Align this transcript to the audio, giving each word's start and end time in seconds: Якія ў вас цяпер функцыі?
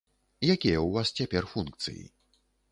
Якія 0.53 0.79
ў 0.81 0.87
вас 0.95 1.13
цяпер 1.21 1.43
функцыі? 1.53 2.05